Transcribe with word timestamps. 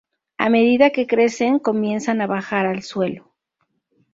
A 0.39 0.49
medida 0.49 0.89
que 0.89 1.05
crecen 1.05 1.59
comienzan 1.59 2.21
a 2.21 2.25
bajar 2.25 2.65
al 2.65 2.81
suelo. 2.81 3.35